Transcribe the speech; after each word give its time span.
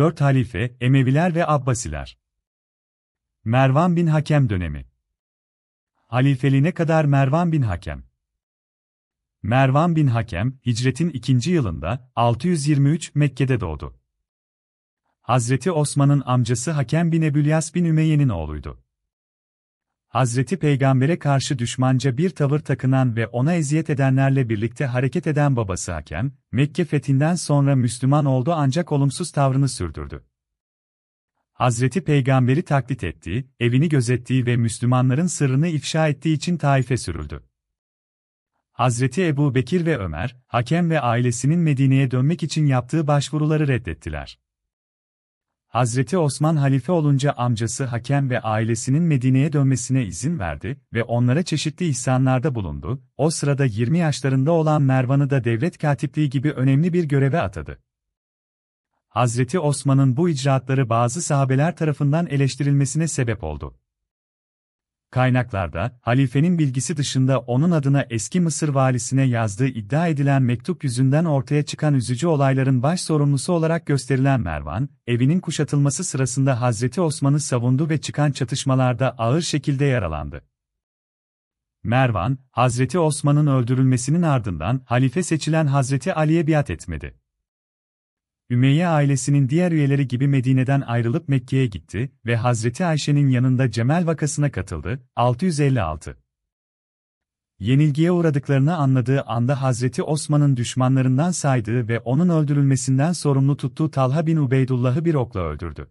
4 0.00 0.20
halife, 0.20 0.76
Emeviler 0.80 1.34
ve 1.34 1.46
Abbasiler. 1.46 2.18
Mervan 3.44 3.96
bin 3.96 4.06
Hakem 4.06 4.50
dönemi. 4.50 4.86
Halifeliğine 6.06 6.72
kadar 6.72 7.04
Mervan 7.04 7.52
bin 7.52 7.62
Hakem. 7.62 8.04
Mervan 9.42 9.96
bin 9.96 10.06
Hakem, 10.06 10.58
hicretin 10.66 11.10
ikinci 11.10 11.50
yılında, 11.50 12.12
623 12.16 13.14
Mekke'de 13.14 13.60
doğdu. 13.60 14.00
Hazreti 15.20 15.72
Osman'ın 15.72 16.22
amcası 16.26 16.70
Hakem 16.70 17.12
bin 17.12 17.22
Ebülyas 17.22 17.74
bin 17.74 17.84
Ümeyye'nin 17.84 18.28
oğluydu. 18.28 18.84
Hazreti 20.10 20.58
Peygamber'e 20.58 21.18
karşı 21.18 21.58
düşmanca 21.58 22.18
bir 22.18 22.30
tavır 22.30 22.58
takınan 22.58 23.16
ve 23.16 23.26
ona 23.26 23.54
eziyet 23.54 23.90
edenlerle 23.90 24.48
birlikte 24.48 24.86
hareket 24.86 25.26
eden 25.26 25.56
babası 25.56 25.92
Hakem, 25.92 26.32
Mekke 26.52 26.84
fethinden 26.84 27.34
sonra 27.34 27.76
Müslüman 27.76 28.24
oldu 28.24 28.52
ancak 28.54 28.92
olumsuz 28.92 29.32
tavrını 29.32 29.68
sürdürdü. 29.68 30.24
Hazreti 31.52 32.04
Peygamber'i 32.04 32.62
taklit 32.62 33.04
ettiği, 33.04 33.50
evini 33.60 33.88
gözettiği 33.88 34.46
ve 34.46 34.56
Müslümanların 34.56 35.26
sırrını 35.26 35.68
ifşa 35.68 36.08
ettiği 36.08 36.34
için 36.34 36.56
Taif'e 36.56 36.96
sürüldü. 36.96 37.42
Hazreti 38.72 39.26
Ebu 39.26 39.54
Bekir 39.54 39.86
ve 39.86 39.98
Ömer, 39.98 40.36
Hakem 40.46 40.90
ve 40.90 41.00
ailesinin 41.00 41.58
Medine'ye 41.58 42.10
dönmek 42.10 42.42
için 42.42 42.66
yaptığı 42.66 43.06
başvuruları 43.06 43.68
reddettiler. 43.68 44.38
Hazreti 45.70 46.18
Osman 46.18 46.56
halife 46.56 46.92
olunca 46.92 47.32
amcası 47.32 47.84
Hakem 47.84 48.30
ve 48.30 48.40
ailesinin 48.40 49.02
Medine'ye 49.02 49.52
dönmesine 49.52 50.04
izin 50.04 50.38
verdi 50.38 50.80
ve 50.94 51.04
onlara 51.04 51.42
çeşitli 51.42 51.86
ihsanlarda 51.86 52.54
bulundu. 52.54 53.02
O 53.16 53.30
sırada 53.30 53.64
20 53.64 53.98
yaşlarında 53.98 54.52
olan 54.52 54.82
Mervan'ı 54.82 55.30
da 55.30 55.44
devlet 55.44 55.78
katipliği 55.78 56.30
gibi 56.30 56.50
önemli 56.50 56.92
bir 56.92 57.04
göreve 57.04 57.40
atadı. 57.40 57.78
Hazreti 59.08 59.58
Osman'ın 59.58 60.16
bu 60.16 60.28
icraatları 60.28 60.88
bazı 60.88 61.22
sahabeler 61.22 61.76
tarafından 61.76 62.26
eleştirilmesine 62.26 63.08
sebep 63.08 63.44
oldu. 63.44 63.74
Kaynaklarda, 65.10 65.98
halifenin 66.00 66.58
bilgisi 66.58 66.96
dışında 66.96 67.38
onun 67.38 67.70
adına 67.70 68.06
eski 68.10 68.40
Mısır 68.40 68.68
valisine 68.68 69.22
yazdığı 69.22 69.66
iddia 69.66 70.08
edilen 70.08 70.42
mektup 70.42 70.84
yüzünden 70.84 71.24
ortaya 71.24 71.62
çıkan 71.62 71.94
üzücü 71.94 72.26
olayların 72.26 72.82
baş 72.82 73.00
sorumlusu 73.00 73.52
olarak 73.52 73.86
gösterilen 73.86 74.40
Mervan, 74.40 74.88
evinin 75.06 75.40
kuşatılması 75.40 76.04
sırasında 76.04 76.60
Hazreti 76.60 77.00
Osman'ı 77.00 77.40
savundu 77.40 77.88
ve 77.88 78.00
çıkan 78.00 78.32
çatışmalarda 78.32 79.10
ağır 79.18 79.40
şekilde 79.40 79.84
yaralandı. 79.84 80.42
Mervan, 81.82 82.38
Hazreti 82.50 82.98
Osman'ın 82.98 83.46
öldürülmesinin 83.46 84.22
ardından 84.22 84.82
halife 84.84 85.22
seçilen 85.22 85.66
Hazreti 85.66 86.14
Ali'ye 86.14 86.46
biat 86.46 86.70
etmedi. 86.70 87.19
Ümeyye 88.50 88.88
ailesinin 88.88 89.48
diğer 89.48 89.72
üyeleri 89.72 90.08
gibi 90.08 90.28
Medine'den 90.28 90.80
ayrılıp 90.80 91.28
Mekke'ye 91.28 91.66
gitti 91.66 92.12
ve 92.26 92.36
Hazreti 92.36 92.84
Ayşe'nin 92.84 93.28
yanında 93.28 93.70
Cemel 93.70 94.06
vakasına 94.06 94.50
katıldı. 94.50 95.00
656 95.16 96.16
Yenilgiye 97.58 98.12
uğradıklarını 98.12 98.76
anladığı 98.76 99.22
anda 99.22 99.62
Hazreti 99.62 100.02
Osman'ın 100.02 100.56
düşmanlarından 100.56 101.30
saydığı 101.30 101.88
ve 101.88 102.00
onun 102.00 102.28
öldürülmesinden 102.28 103.12
sorumlu 103.12 103.56
tuttuğu 103.56 103.90
Talha 103.90 104.26
bin 104.26 104.36
Ubeydullah'ı 104.36 105.04
bir 105.04 105.14
okla 105.14 105.40
öldürdü. 105.40 105.90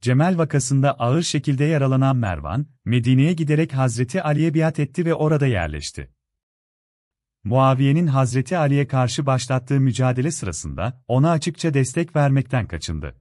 Cemel 0.00 0.38
vakasında 0.38 0.92
ağır 0.92 1.22
şekilde 1.22 1.64
yaralanan 1.64 2.16
Mervan, 2.16 2.66
Medine'ye 2.84 3.32
giderek 3.32 3.74
Hazreti 3.74 4.22
Ali'ye 4.22 4.54
biat 4.54 4.78
etti 4.78 5.04
ve 5.04 5.14
orada 5.14 5.46
yerleşti. 5.46 6.15
Muaviye'nin 7.46 8.06
Hazreti 8.06 8.58
Ali'ye 8.58 8.86
karşı 8.86 9.26
başlattığı 9.26 9.80
mücadele 9.80 10.30
sırasında 10.30 11.02
ona 11.08 11.30
açıkça 11.30 11.74
destek 11.74 12.16
vermekten 12.16 12.66
kaçındı. 12.66 13.14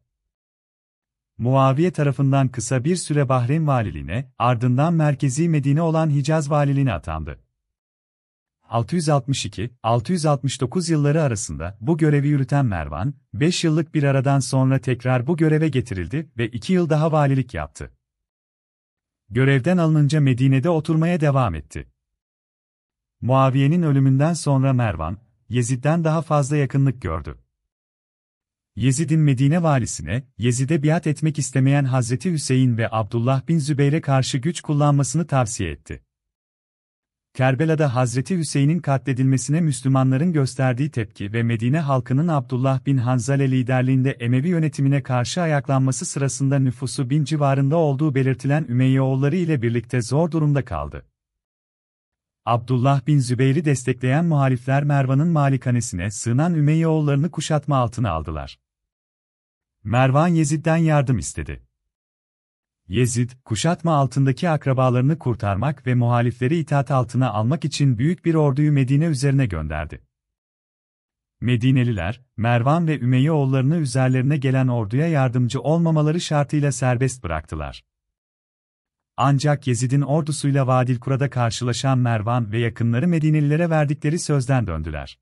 Muaviye 1.37 1.91
tarafından 1.91 2.47
kısa 2.47 2.83
bir 2.83 2.95
süre 2.95 3.29
Bahreyn 3.29 3.67
valiliğine, 3.67 4.31
ardından 4.39 4.93
merkezi 4.93 5.49
Medine 5.49 5.81
olan 5.81 6.09
Hicaz 6.09 6.49
valiliğine 6.49 6.93
atandı. 6.93 7.39
662-669 8.69 10.91
yılları 10.91 11.21
arasında 11.21 11.77
bu 11.81 11.97
görevi 11.97 12.27
yürüten 12.27 12.65
Mervan, 12.65 13.13
5 13.33 13.63
yıllık 13.63 13.95
bir 13.95 14.03
aradan 14.03 14.39
sonra 14.39 14.79
tekrar 14.79 15.27
bu 15.27 15.37
göreve 15.37 15.69
getirildi 15.69 16.29
ve 16.37 16.47
2 16.47 16.73
yıl 16.73 16.89
daha 16.89 17.11
valilik 17.11 17.53
yaptı. 17.53 17.91
Görevden 19.29 19.77
alınınca 19.77 20.21
Medine'de 20.21 20.69
oturmaya 20.69 21.21
devam 21.21 21.55
etti. 21.55 21.87
Muaviye'nin 23.25 23.81
ölümünden 23.81 24.33
sonra 24.33 24.73
Mervan, 24.73 25.17
Yezid'den 25.49 26.03
daha 26.03 26.21
fazla 26.21 26.57
yakınlık 26.57 27.01
gördü. 27.01 27.37
Yezid'in 28.75 29.19
Medine 29.19 29.63
valisine, 29.63 30.23
Yezid'e 30.37 30.83
biat 30.83 31.07
etmek 31.07 31.39
istemeyen 31.39 31.83
Hazreti 31.83 32.31
Hüseyin 32.31 32.77
ve 32.77 32.87
Abdullah 32.91 33.47
bin 33.47 33.59
Zübeyre 33.59 34.01
karşı 34.01 34.37
güç 34.37 34.61
kullanmasını 34.61 35.27
tavsiye 35.27 35.71
etti. 35.71 36.01
Kerbela'da 37.33 37.95
Hazreti 37.95 38.37
Hüseyin'in 38.37 38.79
katledilmesine 38.79 39.61
Müslümanların 39.61 40.33
gösterdiği 40.33 40.91
tepki 40.91 41.33
ve 41.33 41.43
Medine 41.43 41.79
halkının 41.79 42.27
Abdullah 42.27 42.85
bin 42.85 42.97
Hanzale 42.97 43.51
liderliğinde 43.51 44.11
Emevi 44.11 44.47
yönetimine 44.47 45.03
karşı 45.03 45.41
ayaklanması 45.41 46.05
sırasında 46.05 46.59
nüfusu 46.59 47.09
bin 47.09 47.23
civarında 47.23 47.75
olduğu 47.75 48.15
belirtilen 48.15 48.65
Ümeyyeoğulları 48.69 49.35
ile 49.35 49.61
birlikte 49.61 50.01
zor 50.01 50.31
durumda 50.31 50.65
kaldı. 50.65 51.05
Abdullah 52.45 53.07
bin 53.07 53.19
Zübeyir'i 53.19 53.65
destekleyen 53.65 54.25
muhalifler 54.25 54.83
Mervan'ın 54.83 55.27
malikanesine 55.27 56.11
sığınan 56.11 56.53
Ümeyyeoğullarını 56.53 57.31
kuşatma 57.31 57.77
altına 57.77 58.11
aldılar. 58.11 58.59
Mervan 59.83 60.27
Yezid'den 60.27 60.77
yardım 60.77 61.17
istedi. 61.17 61.63
Yezid, 62.87 63.31
kuşatma 63.45 63.93
altındaki 63.93 64.49
akrabalarını 64.49 65.19
kurtarmak 65.19 65.87
ve 65.87 65.95
muhalifleri 65.95 66.57
itaat 66.57 66.91
altına 66.91 67.31
almak 67.31 67.65
için 67.65 67.97
büyük 67.97 68.25
bir 68.25 68.35
orduyu 68.35 68.71
Medine 68.71 69.05
üzerine 69.05 69.45
gönderdi. 69.45 70.01
Medineliler, 71.41 72.21
Mervan 72.37 72.87
ve 72.87 72.99
Ümeyyeoğullarını 72.99 73.77
üzerlerine 73.77 74.37
gelen 74.37 74.67
orduya 74.67 75.07
yardımcı 75.07 75.61
olmamaları 75.61 76.21
şartıyla 76.21 76.71
serbest 76.71 77.23
bıraktılar. 77.23 77.83
Ancak 79.17 79.67
Yezid'in 79.67 80.01
ordusuyla 80.01 80.67
Vadilkura'da 80.67 81.29
karşılaşan 81.29 81.97
Mervan 81.99 82.51
ve 82.51 82.59
yakınları 82.59 83.07
Medinelilere 83.07 83.69
verdikleri 83.69 84.19
sözden 84.19 84.67
döndüler. 84.67 85.19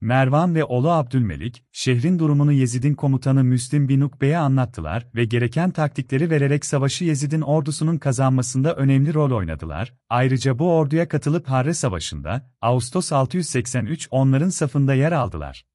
Mervan 0.00 0.54
ve 0.54 0.64
oğlu 0.64 0.90
Abdülmelik, 0.90 1.64
şehrin 1.72 2.18
durumunu 2.18 2.52
Yezid'in 2.52 2.94
komutanı 2.94 3.44
Müslim 3.44 3.88
bin 3.88 4.00
Ukbe'ye 4.00 4.38
anlattılar 4.38 5.06
ve 5.14 5.24
gereken 5.24 5.70
taktikleri 5.70 6.30
vererek 6.30 6.64
savaşı 6.64 7.04
Yezid'in 7.04 7.40
ordusunun 7.40 7.98
kazanmasında 7.98 8.74
önemli 8.74 9.14
rol 9.14 9.30
oynadılar. 9.30 9.94
Ayrıca 10.08 10.58
bu 10.58 10.72
orduya 10.72 11.08
katılıp 11.08 11.48
Harre 11.48 11.74
Savaşı'nda, 11.74 12.50
Ağustos 12.60 13.12
683 13.12 14.08
onların 14.10 14.48
safında 14.48 14.94
yer 14.94 15.12
aldılar. 15.12 15.66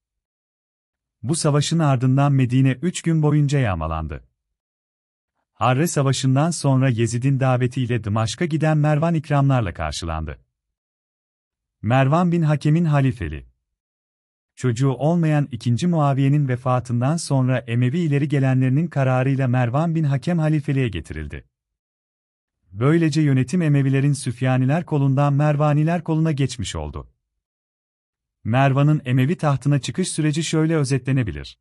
Bu 1.23 1.35
savaşın 1.35 1.79
ardından 1.79 2.31
Medine 2.31 2.71
3 2.71 3.01
gün 3.01 3.21
boyunca 3.21 3.59
yağmalandı. 3.59 4.28
Harre 5.59 5.87
Savaşı'ndan 5.87 6.51
sonra 6.51 6.89
Yezid'in 6.89 7.39
davetiyle 7.39 8.03
Dımaşk'a 8.03 8.45
giden 8.45 8.77
Mervan 8.77 9.13
ikramlarla 9.13 9.73
karşılandı. 9.73 10.39
Mervan 11.81 12.31
bin 12.31 12.41
Hakem'in 12.41 12.85
halifeli. 12.85 13.45
Çocuğu 14.55 14.89
olmayan 14.89 15.47
2. 15.51 15.87
Muaviye'nin 15.87 16.47
vefatından 16.47 17.17
sonra 17.17 17.57
Emevi 17.57 17.99
ileri 17.99 18.27
gelenlerinin 18.27 18.87
kararıyla 18.87 19.47
Mervan 19.47 19.95
bin 19.95 20.03
Hakem 20.03 20.39
halifeliğe 20.39 20.89
getirildi. 20.89 21.45
Böylece 22.71 23.21
yönetim 23.21 23.61
Emevilerin 23.61 24.13
Süfyaniler 24.13 24.85
kolundan 24.85 25.33
Mervaniler 25.33 26.03
koluna 26.03 26.31
geçmiş 26.31 26.75
oldu. 26.75 27.07
Mervan'ın 28.43 29.01
Emevi 29.05 29.37
tahtına 29.37 29.79
çıkış 29.79 30.09
süreci 30.11 30.43
şöyle 30.43 30.75
özetlenebilir. 30.75 31.59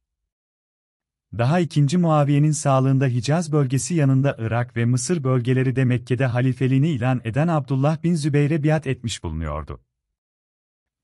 Daha 1.33 1.61
2. 1.61 1.99
Muaviye'nin 1.99 2.51
sağlığında 2.51 3.07
Hicaz 3.07 3.53
bölgesi 3.53 3.95
yanında 3.95 4.37
Irak 4.39 4.77
ve 4.77 4.85
Mısır 4.85 5.25
bölgeleri 5.25 5.77
de 5.77 5.85
Mekke'de 5.85 6.27
halifeliğini 6.27 6.89
ilan 6.89 7.21
eden 7.25 7.49
Abdullah 7.49 8.03
bin 8.03 8.15
Zübeyre 8.15 8.63
biat 8.63 8.87
etmiş 8.87 9.23
bulunuyordu. 9.23 9.81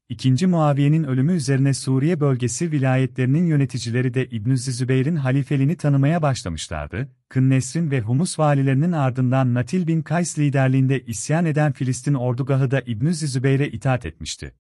2. 0.09 0.47
Muaviye'nin 0.47 1.05
ölümü 1.05 1.33
üzerine 1.33 1.75
Suriye 1.75 2.21
bölgesi 2.21 2.73
vilayetlerinin 2.73 3.47
yöneticileri 3.47 4.15
de 4.15 4.27
İbn 4.27 4.55
Zübeyr'in 4.55 5.17
halifeliğini 5.17 5.77
tanımaya 5.77 6.23
başlamışlardı. 6.23 7.09
Kınnesrin 7.29 7.91
ve 7.91 8.01
Humus 8.01 8.39
valilerinin 8.39 8.93
ardından 8.93 9.55
Natil 9.55 9.87
bin 9.87 10.03
Kays 10.03 10.39
liderliğinde 10.39 11.05
isyan 11.05 11.45
eden 11.45 11.73
Filistin 11.73 12.15
ordugahı 12.15 12.71
da 12.71 12.81
İbn 12.81 13.11
Zübeyr'e 13.11 13.69
itaat 13.69 14.07
etmişti. 14.07 14.55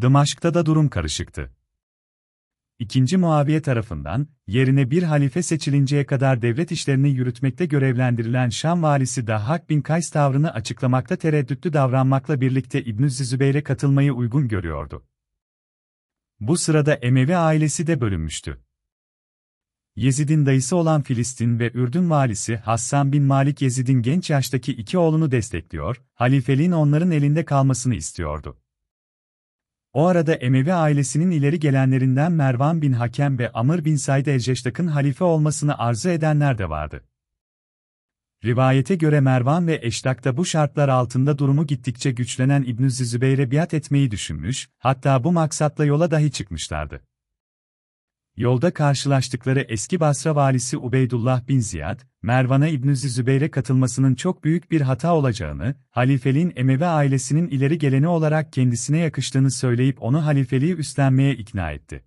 Dımaşk'ta 0.00 0.54
da 0.54 0.66
durum 0.66 0.88
karışıktı. 0.88 1.50
II. 2.80 3.16
Muaviye 3.16 3.62
tarafından, 3.62 4.28
yerine 4.46 4.90
bir 4.90 5.02
halife 5.02 5.42
seçilinceye 5.42 6.06
kadar 6.06 6.42
devlet 6.42 6.72
işlerini 6.72 7.10
yürütmekte 7.10 7.66
görevlendirilen 7.66 8.48
Şam 8.48 8.82
valisi 8.82 9.26
Dahhak 9.26 9.70
bin 9.70 9.80
Kays 9.80 10.10
tavrını 10.10 10.52
açıklamakta 10.54 11.16
tereddütlü 11.16 11.72
davranmakla 11.72 12.40
birlikte 12.40 12.84
İbn 12.84 13.06
Zübeyr'e 13.06 13.62
katılmayı 13.62 14.12
uygun 14.12 14.48
görüyordu. 14.48 15.06
Bu 16.40 16.56
sırada 16.56 16.94
Emevi 16.94 17.36
ailesi 17.36 17.86
de 17.86 18.00
bölünmüştü. 18.00 18.58
Yezid'in 19.96 20.46
dayısı 20.46 20.76
olan 20.76 21.02
Filistin 21.02 21.58
ve 21.58 21.72
Ürdün 21.72 22.10
valisi 22.10 22.56
Hassan 22.56 23.12
bin 23.12 23.22
Malik 23.22 23.62
Yezid'in 23.62 24.02
genç 24.02 24.30
yaştaki 24.30 24.72
iki 24.72 24.98
oğlunu 24.98 25.30
destekliyor, 25.30 26.02
halifeliğin 26.14 26.72
onların 26.72 27.10
elinde 27.10 27.44
kalmasını 27.44 27.94
istiyordu. 27.94 28.61
O 29.92 30.06
arada 30.06 30.34
Emevi 30.34 30.72
ailesinin 30.72 31.30
ileri 31.30 31.60
gelenlerinden 31.60 32.32
Mervan 32.32 32.82
bin 32.82 32.92
Hakem 32.92 33.38
ve 33.38 33.52
Amr 33.52 33.84
bin 33.84 33.96
Said 33.96 34.26
el-Ceştak'ın 34.26 34.86
halife 34.86 35.24
olmasını 35.24 35.78
arzu 35.78 36.08
edenler 36.08 36.58
de 36.58 36.68
vardı. 36.68 37.04
Rivayete 38.44 38.94
göre 38.94 39.20
Mervan 39.20 39.66
ve 39.66 39.80
Eştak 39.82 40.24
da 40.24 40.36
bu 40.36 40.44
şartlar 40.44 40.88
altında 40.88 41.38
durumu 41.38 41.66
gittikçe 41.66 42.10
güçlenen 42.10 42.62
İbn 42.62 42.88
Zübeyre 42.88 43.50
biat 43.50 43.74
etmeyi 43.74 44.10
düşünmüş, 44.10 44.68
hatta 44.78 45.24
bu 45.24 45.32
maksatla 45.32 45.84
yola 45.84 46.10
dahi 46.10 46.30
çıkmışlardı. 46.30 47.00
Yolda 48.36 48.74
karşılaştıkları 48.74 49.60
eski 49.60 50.00
Basra 50.00 50.34
valisi 50.36 50.78
Ubeydullah 50.78 51.48
bin 51.48 51.58
Ziyad, 51.58 52.00
Mervan'a 52.22 52.68
İbn 52.68 52.92
Zübeyre 52.92 53.50
katılmasının 53.50 54.14
çok 54.14 54.44
büyük 54.44 54.70
bir 54.70 54.80
hata 54.80 55.14
olacağını, 55.14 55.74
halifeliğin 55.90 56.52
Emevi 56.56 56.86
ailesinin 56.86 57.48
ileri 57.48 57.78
geleni 57.78 58.08
olarak 58.08 58.52
kendisine 58.52 58.98
yakıştığını 58.98 59.50
söyleyip 59.50 60.02
onu 60.02 60.26
halifeliği 60.26 60.74
üstlenmeye 60.74 61.34
ikna 61.34 61.70
etti. 61.70 62.04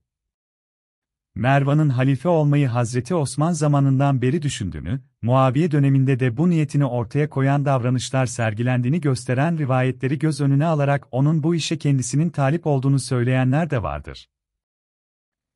Mervan'ın 1.35 1.89
halife 1.89 2.29
olmayı 2.29 2.67
Hazreti 2.67 3.15
Osman 3.15 3.51
zamanından 3.51 4.21
beri 4.21 4.41
düşündüğünü, 4.41 5.01
Muaviye 5.21 5.71
döneminde 5.71 6.19
de 6.19 6.37
bu 6.37 6.49
niyetini 6.49 6.85
ortaya 6.85 7.29
koyan 7.29 7.65
davranışlar 7.65 8.25
sergilendiğini 8.25 9.01
gösteren 9.01 9.57
rivayetleri 9.57 10.19
göz 10.19 10.41
önüne 10.41 10.65
alarak 10.65 11.07
onun 11.11 11.43
bu 11.43 11.55
işe 11.55 11.77
kendisinin 11.77 12.29
talip 12.29 12.67
olduğunu 12.67 12.99
söyleyenler 12.99 13.69
de 13.69 13.83
vardır. 13.83 14.27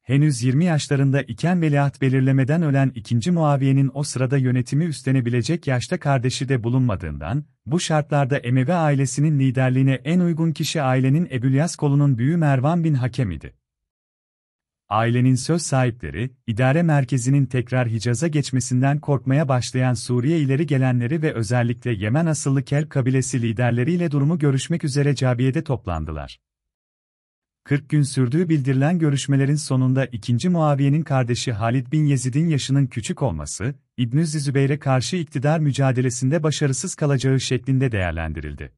Henüz 0.09 0.43
20 0.43 0.65
yaşlarında 0.65 1.21
iken 1.21 1.61
veliaht 1.61 2.01
belirlemeden 2.01 2.61
ölen 2.61 2.91
2. 2.95 3.31
Muaviye'nin 3.31 3.91
o 3.93 4.03
sırada 4.03 4.37
yönetimi 4.37 4.85
üstlenebilecek 4.85 5.67
yaşta 5.67 5.99
kardeşi 5.99 6.49
de 6.49 6.63
bulunmadığından, 6.63 7.43
bu 7.65 7.79
şartlarda 7.79 8.37
Emevi 8.37 8.73
ailesinin 8.73 9.39
liderliğine 9.39 9.93
en 9.93 10.19
uygun 10.19 10.51
kişi 10.51 10.81
ailenin 10.81 11.27
Ebülyas 11.31 11.75
kolunun 11.75 12.17
büyüğü 12.17 12.37
Mervan 12.37 12.83
bin 12.83 12.93
Hakem 12.93 13.31
idi. 13.31 13.53
Ailenin 14.89 15.35
söz 15.35 15.61
sahipleri, 15.61 16.31
idare 16.47 16.83
merkezinin 16.83 17.45
tekrar 17.45 17.87
Hicaz'a 17.87 18.27
geçmesinden 18.27 18.99
korkmaya 18.99 19.47
başlayan 19.47 19.93
Suriye 19.93 20.39
ileri 20.39 20.67
gelenleri 20.67 21.21
ve 21.21 21.33
özellikle 21.33 21.91
Yemen 21.91 22.25
asıllı 22.25 22.63
Kel 22.63 22.89
kabilesi 22.89 23.41
liderleriyle 23.41 24.11
durumu 24.11 24.39
görüşmek 24.39 24.83
üzere 24.83 25.15
Cabiye'de 25.15 25.63
toplandılar. 25.63 26.39
40 27.63 27.89
gün 27.89 28.01
sürdüğü 28.01 28.49
bildirilen 28.49 28.99
görüşmelerin 28.99 29.55
sonunda 29.55 30.05
2. 30.05 30.49
Muaviye'nin 30.49 31.03
kardeşi 31.03 31.53
Halid 31.53 31.91
bin 31.91 32.05
Yezid'in 32.05 32.47
yaşının 32.47 32.87
küçük 32.87 33.21
olması, 33.21 33.75
İbn 33.97 34.21
Zübeyre 34.21 34.79
karşı 34.79 35.15
iktidar 35.15 35.59
mücadelesinde 35.59 36.43
başarısız 36.43 36.95
kalacağı 36.95 37.39
şeklinde 37.39 37.91
değerlendirildi. 37.91 38.71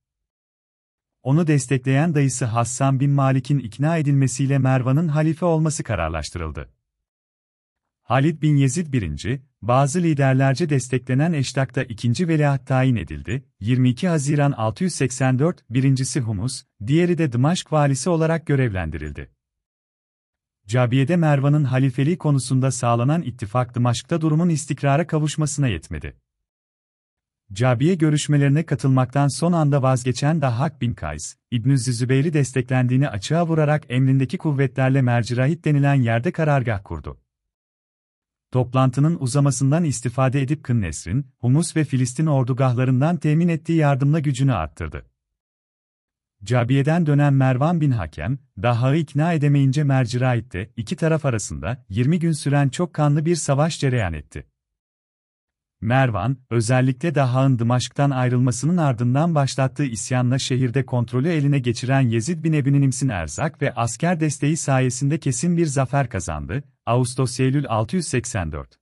Onu 1.23 1.47
destekleyen 1.47 2.15
dayısı 2.15 2.45
Hassan 2.45 2.99
bin 2.99 3.11
Malik'in 3.11 3.59
ikna 3.59 3.97
edilmesiyle 3.97 4.57
Mervan'ın 4.57 5.07
halife 5.07 5.45
olması 5.45 5.83
kararlaştırıldı. 5.83 6.69
Halid 8.03 8.41
bin 8.41 8.55
Yezid 8.55 8.93
I, 8.93 9.41
bazı 9.61 10.03
liderlerce 10.03 10.69
desteklenen 10.69 11.33
Eştak'ta 11.33 11.83
ikinci 11.83 12.27
veliaht 12.27 12.67
tayin 12.67 12.95
edildi, 12.95 13.45
22 13.59 14.07
Haziran 14.07 14.51
684, 14.51 15.65
birincisi 15.69 16.19
Humus, 16.19 16.63
diğeri 16.87 17.17
de 17.17 17.31
Dımaşk 17.31 17.73
valisi 17.73 18.09
olarak 18.09 18.45
görevlendirildi. 18.45 19.31
Cabiye'de 20.67 21.15
Mervan'ın 21.15 21.63
halifeliği 21.63 22.17
konusunda 22.17 22.71
sağlanan 22.71 23.21
ittifak 23.21 23.75
Dımaşk'ta 23.75 24.21
durumun 24.21 24.49
istikrara 24.49 25.07
kavuşmasına 25.07 25.67
yetmedi. 25.67 26.17
Cabiye 27.53 27.95
görüşmelerine 27.95 28.65
katılmaktan 28.65 29.27
son 29.39 29.51
anda 29.51 29.81
vazgeçen 29.81 30.41
Dahhak 30.41 30.81
bin 30.81 30.93
Kays, 30.93 31.35
İbn 31.51 31.75
Zübeyir'i 31.75 32.33
desteklendiğini 32.33 33.09
açığa 33.09 33.47
vurarak 33.47 33.83
emrindeki 33.89 34.37
kuvvetlerle 34.37 35.01
Mercirahit 35.01 35.65
denilen 35.65 35.95
yerde 35.95 36.31
karargah 36.31 36.83
kurdu. 36.83 37.21
Toplantının 38.51 39.17
uzamasından 39.19 39.83
istifade 39.83 40.41
edip 40.41 40.63
Kınnesr'in, 40.63 41.27
Humus 41.39 41.75
ve 41.75 41.83
Filistin 41.83 42.25
ordugahlarından 42.25 43.17
temin 43.17 43.47
ettiği 43.47 43.77
yardımla 43.77 44.19
gücünü 44.19 44.53
arttırdı. 44.53 45.05
Cabiye'den 46.43 47.05
dönen 47.05 47.33
Mervan 47.33 47.81
bin 47.81 47.91
Hakem, 47.91 48.39
Dahha'yı 48.61 49.01
ikna 49.01 49.33
edemeyince 49.33 49.83
Mercirahit'te 49.83 50.69
iki 50.77 50.95
taraf 50.95 51.25
arasında 51.25 51.85
20 51.89 52.19
gün 52.19 52.31
süren 52.31 52.69
çok 52.69 52.93
kanlı 52.93 53.25
bir 53.25 53.35
savaş 53.35 53.79
cereyan 53.79 54.13
etti. 54.13 54.50
Mervan, 55.81 56.37
özellikle 56.49 57.15
Daha'nın 57.15 57.59
Dımaşk'tan 57.59 58.09
ayrılmasının 58.09 58.77
ardından 58.77 59.35
başlattığı 59.35 59.85
isyanla 59.85 60.39
şehirde 60.39 60.85
kontrolü 60.85 61.29
eline 61.29 61.59
geçiren 61.59 62.01
Yezid 62.01 62.43
bin 62.43 62.53
Ebi 62.53 62.81
Nims'in 62.81 63.09
erzak 63.09 63.61
ve 63.61 63.73
asker 63.73 64.19
desteği 64.19 64.57
sayesinde 64.57 65.19
kesin 65.19 65.57
bir 65.57 65.65
zafer 65.65 66.09
kazandı, 66.09 66.63
Ağustos-Eylül 66.85 67.67
684. 67.67 68.79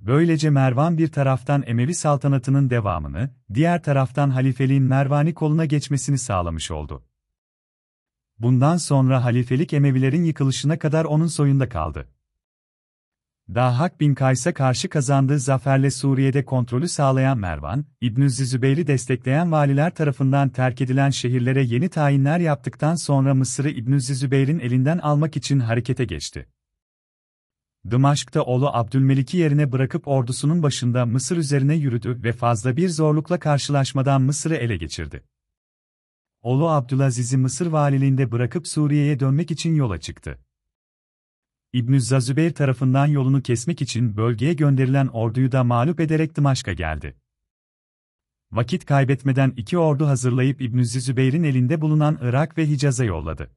Böylece 0.00 0.50
Mervan 0.50 0.98
bir 0.98 1.08
taraftan 1.08 1.62
Emevi 1.66 1.94
saltanatının 1.94 2.70
devamını, 2.70 3.30
diğer 3.54 3.82
taraftan 3.82 4.30
halifeliğin 4.30 4.82
Mervani 4.82 5.34
koluna 5.34 5.64
geçmesini 5.64 6.18
sağlamış 6.18 6.70
oldu. 6.70 7.04
Bundan 8.38 8.76
sonra 8.76 9.24
halifelik 9.24 9.72
Emevilerin 9.72 10.24
yıkılışına 10.24 10.78
kadar 10.78 11.04
onun 11.04 11.26
soyunda 11.26 11.68
kaldı. 11.68 12.08
Dahhak 13.54 14.00
bin 14.00 14.14
Kays'a 14.14 14.54
karşı 14.54 14.88
kazandığı 14.88 15.38
zaferle 15.38 15.90
Suriye'de 15.90 16.44
kontrolü 16.44 16.88
sağlayan 16.88 17.38
Mervan, 17.38 17.84
İbn-i 18.00 18.30
Zübeyir'i 18.30 18.86
destekleyen 18.86 19.52
valiler 19.52 19.94
tarafından 19.94 20.48
terk 20.48 20.80
edilen 20.80 21.10
şehirlere 21.10 21.62
yeni 21.62 21.88
tayinler 21.88 22.38
yaptıktan 22.38 22.94
sonra 22.94 23.34
Mısır'ı 23.34 23.70
İbn-i 23.70 24.00
Zübeyir'in 24.00 24.58
elinden 24.58 24.98
almak 24.98 25.36
için 25.36 25.60
harekete 25.60 26.04
geçti. 26.04 26.48
Dımaşk'ta 27.90 28.42
oğlu 28.42 28.68
Abdülmelik'i 28.68 29.36
yerine 29.36 29.72
bırakıp 29.72 30.08
ordusunun 30.08 30.62
başında 30.62 31.06
Mısır 31.06 31.36
üzerine 31.36 31.74
yürüdü 31.74 32.20
ve 32.22 32.32
fazla 32.32 32.76
bir 32.76 32.88
zorlukla 32.88 33.38
karşılaşmadan 33.38 34.22
Mısır'ı 34.22 34.54
ele 34.54 34.76
geçirdi. 34.76 35.24
Oğlu 36.42 36.68
Abdülaziz'i 36.68 37.36
Mısır 37.36 37.66
valiliğinde 37.66 38.32
bırakıp 38.32 38.68
Suriye'ye 38.68 39.20
dönmek 39.20 39.50
için 39.50 39.74
yola 39.74 40.00
çıktı. 40.00 40.38
İbn-i 41.72 42.00
Zazübeyr 42.00 42.50
tarafından 42.50 43.06
yolunu 43.06 43.42
kesmek 43.42 43.82
için 43.82 44.16
bölgeye 44.16 44.52
gönderilen 44.52 45.06
orduyu 45.06 45.52
da 45.52 45.64
mağlup 45.64 46.00
ederek 46.00 46.36
Dımaşk'a 46.36 46.72
geldi. 46.72 47.16
Vakit 48.52 48.84
kaybetmeden 48.84 49.52
iki 49.56 49.78
ordu 49.78 50.06
hazırlayıp 50.06 50.60
İbn-i 50.60 50.86
Zübeyr'in 50.86 51.42
elinde 51.42 51.80
bulunan 51.80 52.18
Irak 52.22 52.58
ve 52.58 52.66
Hicaz'a 52.66 53.04
yolladı. 53.04 53.50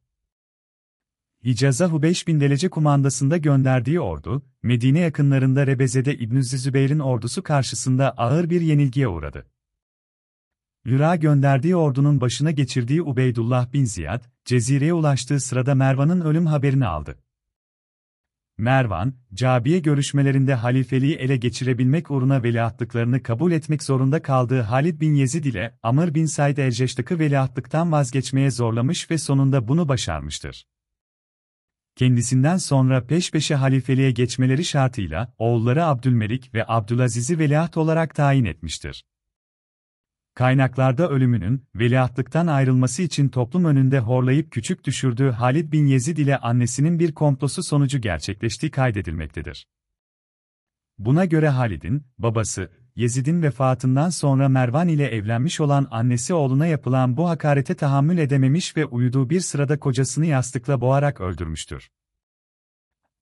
Hicaz'a 1.46 1.88
Hubeyş 1.88 2.28
bin 2.28 2.40
Delece 2.40 2.70
kumandasında 2.70 3.38
gönderdiği 3.38 4.00
ordu, 4.00 4.44
Medine 4.64 5.00
yakınlarında 5.00 5.68
Rebeze'de 5.68 6.16
İbn-i 6.16 6.44
Zübeyr'in 6.44 7.00
ordusu 7.00 7.44
karşısında 7.44 8.12
ağır 8.12 8.50
bir 8.50 8.62
yenilgiye 8.62 9.08
uğradı. 9.08 9.46
Irak'a 10.86 11.16
gönderdiği 11.16 11.76
ordunun 11.76 12.22
başına 12.22 12.52
geçirdiği 12.52 13.02
Ubeydullah 13.02 13.74
bin 13.74 13.86
Ziyad, 13.86 14.24
Cezire'ye 14.46 14.94
ulaştığı 14.94 15.40
sırada 15.40 15.76
Mervan'ın 15.76 16.22
ölüm 16.22 16.46
haberini 16.46 16.88
aldı. 16.88 17.23
Mervan, 18.58 19.14
Cabiye 19.34 19.80
görüşmelerinde 19.80 20.54
halifeliği 20.54 21.16
ele 21.16 21.38
geçirebilmek 21.38 22.12
uğruna 22.12 22.44
veliahtlıklarını 22.44 23.24
kabul 23.24 23.52
etmek 23.52 23.84
zorunda 23.84 24.22
kaldığı 24.22 24.62
Halid 24.62 25.02
bin 25.02 25.14
Yezid 25.14 25.46
ile 25.46 25.80
Amr 25.84 26.16
bin 26.16 26.26
Said 26.26 26.58
el-Ceştak'ı 26.58 27.20
veliahtlıktan 27.20 27.92
vazgeçmeye 27.92 28.52
zorlamış 28.52 29.12
ve 29.12 29.18
sonunda 29.18 29.68
bunu 29.68 29.88
başarmıştır. 29.88 30.66
Kendisinden 31.96 32.58
sonra 32.58 33.06
peş 33.06 33.32
peşe 33.32 33.56
halifeliğe 33.56 34.12
geçmeleri 34.12 34.66
şartıyla 34.66 35.34
oğulları 35.38 35.86
Abdülmelik 35.86 36.54
ve 36.54 36.66
Abdülaziz'i 36.68 37.40
veliaht 37.40 37.78
olarak 37.78 38.16
tayin 38.16 38.46
etmiştir. 38.46 39.06
Kaynaklarda 40.36 41.10
ölümünün, 41.10 41.66
veliahtlıktan 41.76 42.48
ayrılması 42.48 43.02
için 43.02 43.30
toplum 43.30 43.66
önünde 43.66 44.00
horlayıp 44.00 44.52
küçük 44.52 44.84
düşürdüğü 44.84 45.30
Halid 45.30 45.72
bin 45.72 45.86
Yezid 45.86 46.18
ile 46.18 46.38
annesinin 46.38 47.00
bir 47.00 47.14
komplosu 47.14 47.64
sonucu 47.64 48.02
gerçekleştiği 48.02 48.72
kaydedilmektedir. 48.72 49.68
Buna 50.98 51.26
göre 51.26 51.50
Halid'in, 51.50 52.04
babası, 52.18 52.72
Yezid'in 52.96 53.42
vefatından 53.42 54.10
sonra 54.10 54.50
Mervan 54.50 54.88
ile 54.88 55.08
evlenmiş 55.08 55.60
olan 55.60 55.88
annesi 55.92 56.34
oğluna 56.34 56.66
yapılan 56.66 57.18
bu 57.18 57.30
hakarete 57.30 57.76
tahammül 57.76 58.18
edememiş 58.18 58.78
ve 58.78 58.86
uyuduğu 58.86 59.30
bir 59.30 59.40
sırada 59.40 59.80
kocasını 59.80 60.26
yastıkla 60.26 60.82
boğarak 60.82 61.22
öldürmüştür. 61.22 61.90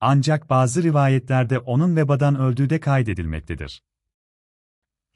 Ancak 0.00 0.50
bazı 0.50 0.82
rivayetlerde 0.82 1.58
onun 1.58 1.96
vebadan 1.96 2.38
öldüğü 2.38 2.70
de 2.70 2.80
kaydedilmektedir. 2.80 3.82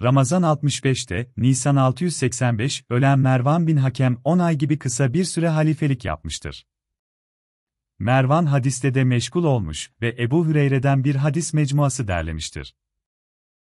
Ramazan 0.02 0.42
65'te, 0.42 1.32
Nisan 1.36 1.76
685, 1.76 2.84
ölen 2.90 3.18
Mervan 3.18 3.66
bin 3.66 3.76
Hakem 3.76 4.20
10 4.24 4.38
ay 4.38 4.56
gibi 4.56 4.78
kısa 4.78 5.12
bir 5.12 5.24
süre 5.24 5.48
halifelik 5.48 6.04
yapmıştır. 6.04 6.66
Mervan 7.98 8.46
hadiste 8.46 8.94
de 8.94 9.04
meşgul 9.04 9.44
olmuş 9.44 9.90
ve 10.02 10.16
Ebu 10.18 10.46
Hüreyre'den 10.46 11.04
bir 11.04 11.14
hadis 11.14 11.54
mecmuası 11.54 12.08
derlemiştir. 12.08 12.74